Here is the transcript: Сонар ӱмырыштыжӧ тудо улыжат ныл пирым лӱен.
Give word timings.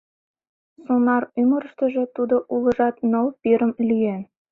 Сонар 0.83 1.23
ӱмырыштыжӧ 1.41 2.03
тудо 2.15 2.35
улыжат 2.53 2.95
ныл 3.11 3.27
пирым 3.41 3.71
лӱен. 3.87 4.21